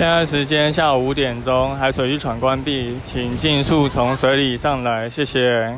[0.00, 5.76] 现在时间下午五点钟，海水浴场关闭，请尽速从水里上来，谢谢。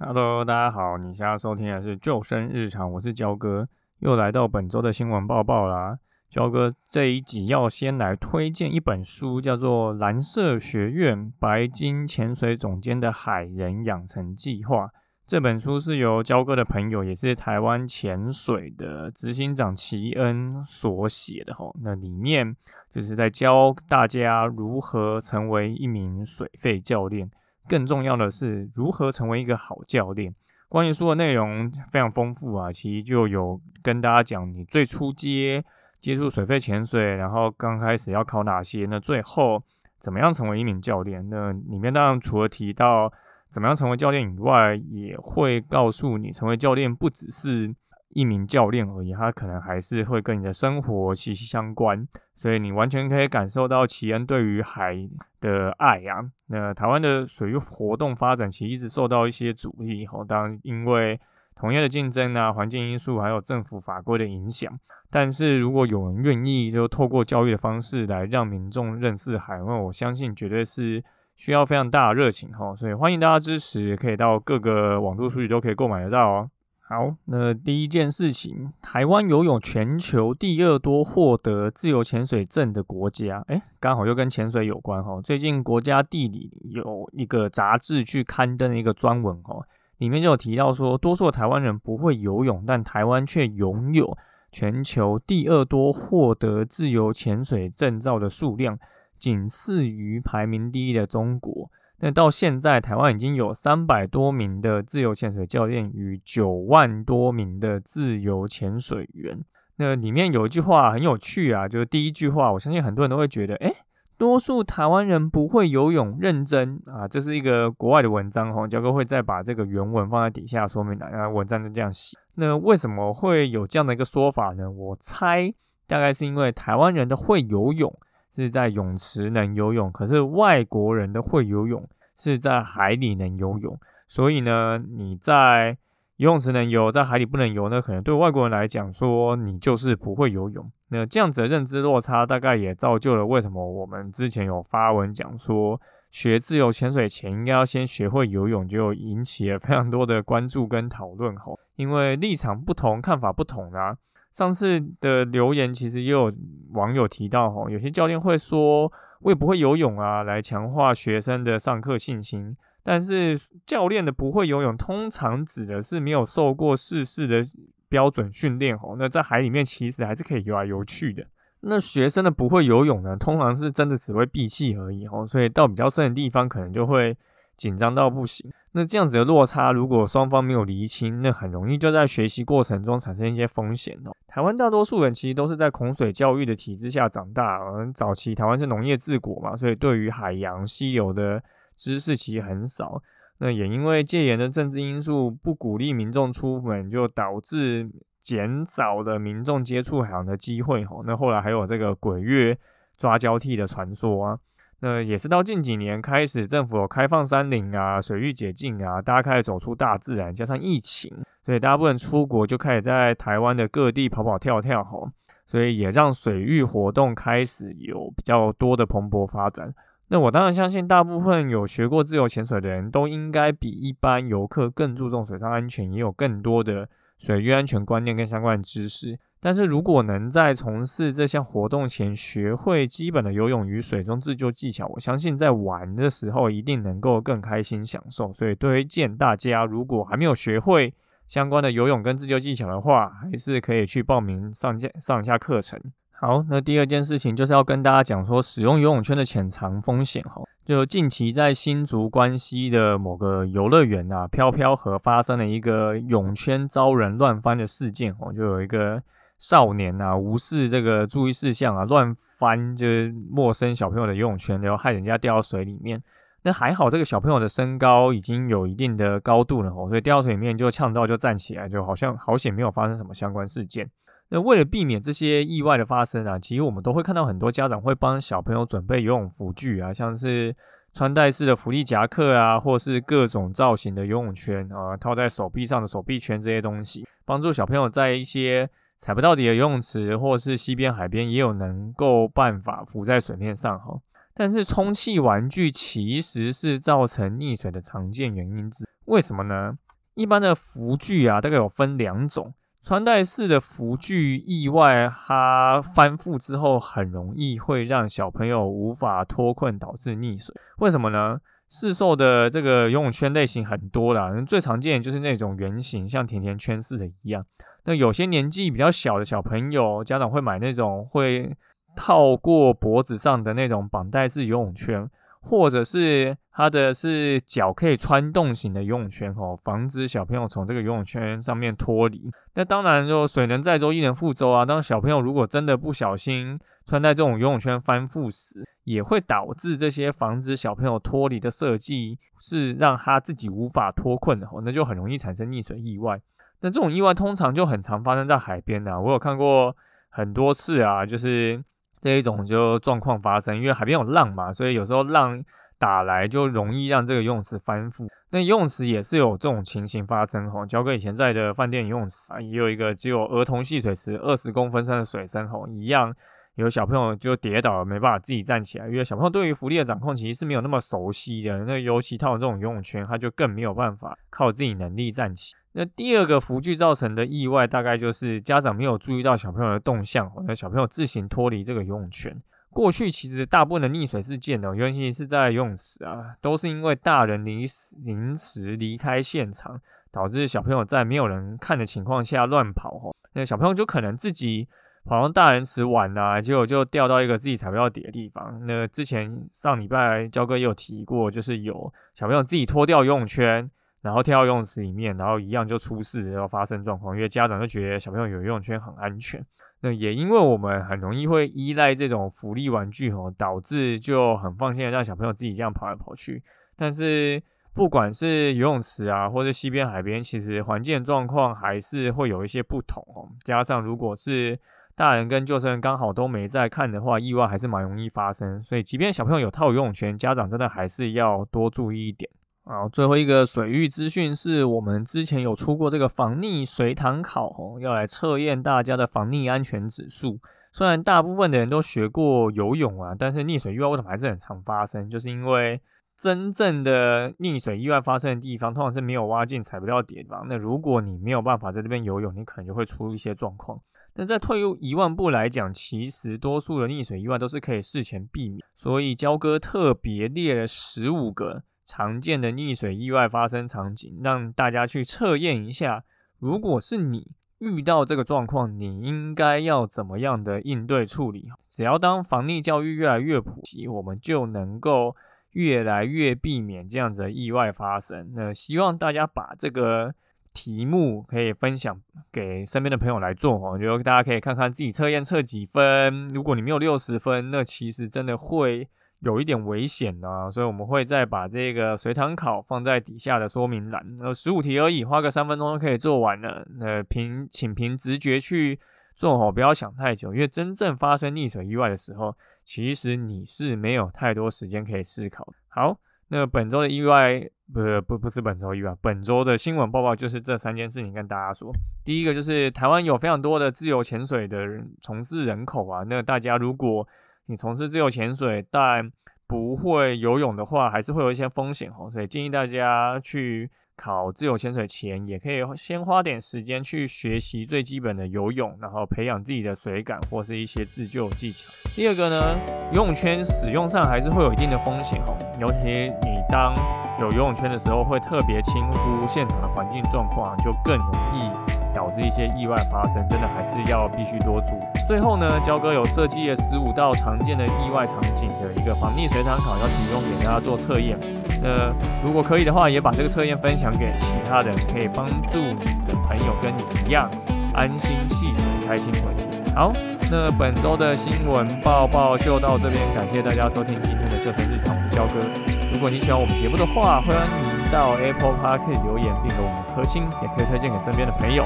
[0.00, 3.68] Hello，大家好，你现在收听的是救生日常，我是焦哥，
[4.00, 5.98] 又来到本周的新闻报报啦。
[6.28, 14.86] 焦哥这一集要先来推荐一本书，叫做《蓝色学院白金潜水总监的海人养成计划》。
[15.28, 21.76] 这本书是由焦哥的朋友，也是台湾潜水的执行长齐恩所写的吼。
[21.82, 22.56] 那里面
[22.90, 27.30] 就是在教大家如何成为一名水肺教练，
[27.68, 30.34] 更重要的是如何成为一个好教练。
[30.66, 35.62] 关于书的内容非常丰富啊，其实就有跟大家讲你最初接
[36.00, 39.62] 接触水肺潜水，然后刚开始要考哪些，那最后
[39.98, 41.28] 怎么样成为一名教练。
[41.28, 43.12] 那里面当然除了提到。
[43.50, 47.74] 怎么样成为教练以外，也会告诉你，成为教练不只是
[48.10, 52.06] 一名教练而已，他可能还是会跟你的生活息息相关。
[52.36, 54.94] 所以你完全可以感受到奇恩对于海
[55.40, 56.22] 的爱啊。
[56.48, 61.18] 那台湾的水域活动发展其实一直受到一些阻力，吼，当然因为
[61.56, 64.70] 同业的竞争啊、环境因素还有政府法规的影响。
[65.10, 71.02] 但是如果有人愿意就透过教育的方式来让民众认识海，那我相信绝对是。
[71.38, 76.50] 需要非常大的热情哈，所以欢迎大家支持，可以到各个网络书局都可以购买得到哦。
[76.80, 85.20] 好，那第一件事情，台湾游泳全球第二多获得自由潜水证的国家，哎，刚好又跟潜水有关哈。
[85.22, 89.64] 最近国家地理有一个杂志去刊登一个专文哈，
[89.98, 94.18] 里面就有提到说，多数台湾人不会游泳，但台湾却拥有
[94.50, 98.76] 全球第二多获得自由潜水证照的数量。
[99.18, 101.70] 仅次于排名第一的中国。
[102.00, 109.44] 那到现在，台湾已经有三百多名的自由潜水教练与九万多名的自由潜水员。
[109.78, 113.74] 那里面有一句话很有趣啊，就是第一句话，我相信很多人都会觉得，哎，
[114.16, 122.16] 多数台湾人不会游泳，认真啊，这是一个国外的文章哈，教哥会再把这个原文放在底下说明栏，那文章就这样写。
[122.36, 124.70] 那为什么会有这样的一个说法呢？
[124.70, 125.52] 我猜
[125.88, 127.92] 大概是因为台湾人的会游泳。
[128.30, 135.76] 是在泳池能游泳，可是外国人的会游泳是在海里能游泳，所以呢，你在
[136.16, 140.70] 游泳池能游，在海里不能游呢，可能对外国人来讲说你就是不会游泳。
[140.88, 153.96] 那这样子的认知落差，大概也造就了为什么我们之前有发文讲说，学自由潜水前应该要先学会游泳，就引起了非常多的关注跟讨论吼，因为立场不同，看法不同啊。
[154.32, 156.32] 上次的留言其实也有
[156.72, 162.56] 网友提到，吼，有些教练会说，我也不会游泳啊，来强化学生的上课信心。
[162.82, 167.42] 但是教练的不会游泳，通常指的是没有受过试试的
[167.88, 171.26] 标准训练，吼，那在海里面其实还是可以游来游去的。
[171.60, 177.16] 那学生的不会游泳呢，通常是真的只会闭气而已，吼，所以到比较深的地方，可能就会。
[177.58, 184.12] 紧张到不行，那这样子的落差，如果双方没有厘清，那很容易就在学习过程中产生一些风险哦。
[184.28, 191.42] 台湾大多数人其实都是在孔水教育的体制下长大，而早期台湾是农业治国嘛，所以对于海洋溪流的
[191.76, 193.02] 知识其实很少。
[193.38, 197.90] 那也因为戒严的政治因素，不鼓励民众出门，就导致
[198.20, 201.02] 减少了民众接触海洋的机会吼。
[201.04, 202.56] 那后来还有这个鬼月
[202.96, 204.38] 抓交替的传说啊。
[204.80, 211.12] 那也是到近几年开始，政府有开放山林啊，水域解禁啊，大家开始走出大自然，加上疫情，
[211.44, 215.10] 所以大部分出国，就开始在台湾的各地跑跑跳跳吼，
[215.46, 219.74] 所以也让水域活动开始有比较多的蓬勃发展。
[220.10, 226.88] 那我当然相信，大部分有学过自由潜水的人都应该比一般游客更注重水上安全，也有更多的
[227.18, 229.18] 水域安全观念跟相关知识。
[229.40, 238.32] 但是如果能在从事这项活动前学会基本的游泳与水中自救技巧，我相信在玩的时候一定能够更开心享受。
[238.32, 240.92] 所以推荐大家，如果还没有学会
[241.26, 245.80] 相关的游泳跟自救技巧的话，还是可以去报名上下上一下课程。
[246.10, 250.42] 好，那第二件事情就是要跟大家讲说，使用游泳圈的潜藏风险哈。
[250.64, 259.00] 就近期在新竹关西的某个游乐园啊，飘飘河发生了一个泳圈遭人乱翻的事件哦，就有一个
[259.38, 266.02] 少年啊无视这个注意事项啊，乱翻就是陌生小朋友的游泳圈，然后害人家掉到水里面。
[266.42, 273.88] 那还好，这个小朋友的身高已经有一定的高度了哦，所以掉到水里面就呛到就站起来，就好像好险没有发生什么相关事件。
[274.28, 280.54] 那为了避免这些意外的发生啊，其实我们都会看到很多家长会帮小朋友准备游泳服具啊，像是
[280.92, 293.98] 穿戴式的浮力夹克啊，或是各种造型的游泳圈啊，套在手臂上的手臂圈这些东西，帮助小朋友在一些踩不到底的游泳池或是溪边、海边也有能够办法浮在水面上哈。
[294.34, 299.78] 但是充气玩具其实是造成溺水的常见原因之，为什么呢？
[300.14, 302.54] 一般的浮具啊，大概有分两种。
[302.80, 310.54] 穿戴式的浮具意外，它翻覆之后很容易会让小朋友无法脱困，导致溺水。
[310.78, 311.38] 为什么呢？
[311.68, 317.44] 市售的这个游泳圈类型很多啦，最常见就是那种圆形，像甜甜圈似的一样。
[317.88, 321.56] 那有些年纪比较小的小朋友，家长会买那种会
[321.96, 325.08] 套过脖子上的那种绑带式游泳圈。
[325.40, 332.30] 或者是它的是脚可以穿洞型的游泳圈哦，防止小朋友从这个游泳圈上面脱离。
[332.54, 334.66] 那当然就水能载舟，亦能覆舟啊。
[334.66, 346.20] 当小朋友如果真的不小心穿戴这种游泳圈翻覆时，也会导致这些防止小朋友脱离的设计是让他自己无法脱困的哦，那就很容易产生溺水意外。
[346.60, 349.76] 那这种意外通常就很常发生在海边呐，我有看过
[350.10, 351.62] 很多次啊，就是。
[352.00, 355.42] 这一种就状况发生，因为海边有浪嘛，所以有时候浪
[355.80, 358.06] 打来就容易让这个游泳池翻覆。
[358.30, 366.14] 那游泳池也是有这种情形发生吼，交哥以前在的饭店游泳池啊，也有一个只有儿童戏水池二十公分深的水深吼，一样
[366.58, 371.56] 有小朋友就跌倒了，没办法自己站起来，因为小朋友对于浮力的掌控其实是没有那么熟悉的。
[371.64, 375.54] 那尤其套这种游泳圈，他就更没有办法靠自己能力站起。
[375.70, 382.36] 那第二个浮具造成的意外，大概就是家长没有注意到小朋友的动向，那小朋友自行脱离这个游泳圈。
[382.70, 393.14] 过去其实大部分的溺水事件呢，尤其是在游泳池啊，都是因为大人临时临时离开现场，导致小朋友在没有人看的情况下乱跑哦。
[393.32, 394.68] 那小朋友就可能自己
[395.08, 398.60] 跑到大人池玩啊，结果就掉到一个自己踩不到底的地方。
[398.66, 403.68] 那之前上礼拜焦哥也有提过，就是有小朋友自己脱掉游泳圈。
[404.00, 407.16] 然后跳到游泳池里面，然后一样就出事，然后发生状况。
[407.16, 409.44] 因为家长就觉得小朋友有游泳圈很安全。
[409.80, 416.40] 那也因为我们很容易会依赖这种福利玩具哦，导致就很放心的让小朋友自己这样跑来跑去。
[416.76, 417.42] 但是
[417.74, 423.28] 不管是游泳池啊，或者西边、海边，其实环境状况还是会有一些不同哦。
[423.44, 424.56] 加上如果是
[424.98, 428.60] 大人跟救生员刚好都没在看的话，意外还是蛮容易发生。
[428.60, 432.28] 所以即便小朋友有套游泳圈，家长真的还是要多注意一点。
[432.64, 440.40] 好，最后一个水域资讯是我们之前有出过这个防溺水塘考哦，要来测验大家的防溺安全指数。
[440.72, 445.08] 虽然大部分的人都学过游泳啊，但是溺水意外为什么还是很常发生？
[445.08, 445.80] 就是因为
[446.18, 450.44] 真正的溺水意外发生的地方，通常是没有挖进踩不到底的地方。
[450.48, 453.80] 那如果你没有办法在这边游泳，你可能就会出一些状况。
[454.14, 458.60] 那在退入一万步来讲，其实多数的溺水意外都是可以事前避免。
[458.74, 461.62] 所以焦哥特别列了十五个。
[461.90, 466.04] 常见的溺水意外发生场景，让大家去测验一下。
[466.38, 467.30] 如果是你
[467.60, 471.48] 遇到这个状况，你应该要怎么样的应对处理？
[471.66, 475.16] 只要当防溺教育越来越普及，我们就能够
[475.58, 478.32] 越来越避免这样子的意外发生。
[478.34, 480.14] 那希望大家把这个
[480.54, 482.00] 题目可以分享
[482.30, 486.28] 给身边的朋友来做哦，就大家可以看看自己测验测几分。
[486.28, 488.88] 如果你没有六十分，那其实真的会。
[489.20, 494.00] 有一点危险呢，所以我们会再把这个随堂考放在底下的说明栏。
[494.20, 496.64] 呃，十五题而已，花个三分钟就可以做完了。
[496.78, 498.78] 那凭请凭直觉去
[499.16, 502.32] 做好，不要想太久，因为真正发生溺水意外的时候，
[502.68, 505.50] 其实你是没有太多时间可以思考。
[505.68, 505.98] 好，
[506.28, 507.40] 那本周的意外，
[507.72, 511.72] 不不不是本周意外，本周的新闻报报就是这三件事情跟大家说。
[512.04, 517.08] 第一个就是台湾有非常多的自由潜水的人从事人口啊，那大家如果
[517.46, 519.10] 你从事自由潜水，但
[519.46, 522.10] 不会游泳的话，还是会有一些风险哦。
[522.12, 531.68] 所以建议大家去考自由潜水前，也可以先花点时间去学习最基本的游泳，然后培养自己的水感或是一些自救技巧。
[531.96, 532.56] 第二个呢，
[532.92, 536.72] 游泳圈使用上还是会有一定的风险哦，尤其你当
[537.18, 545.04] 有游泳圈的时候，会特别轻忽现场的环境状况，就更容易导致一些意外发生，真的还是要必须多注意。
[545.08, 551.18] 最后呢，焦哥有设计了十五道常见的意外场景的一个防溺水场考，要提供给大家做测验。
[551.60, 551.92] 那
[552.24, 557.28] 如果可以的话，也把这个测验分享给其他人，可以帮助你的朋友跟你一样
[557.74, 559.50] 安心戏水、开心回家。
[559.74, 559.92] 好，
[560.30, 565.44] 那本周的新闻报报就到这边，感谢大家收听今天的救生日常，我是焦哥。
[565.92, 571.64] 如果你喜欢我们节目的话，欢迎您到 Apple Park 留言并给我们颗星，也可以推荐给身边的朋友。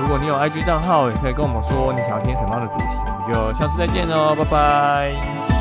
[0.00, 5.51] 如果你有 IG 账号，也可以跟我们说你想要听什么样的主题，我们就下次再见喽，拜拜。